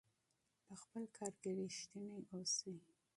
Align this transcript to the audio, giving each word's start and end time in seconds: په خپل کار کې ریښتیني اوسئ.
په 0.65 0.73
خپل 0.81 1.03
کار 1.17 1.33
کې 1.41 1.51
ریښتیني 1.59 2.19
اوسئ. 2.33 2.75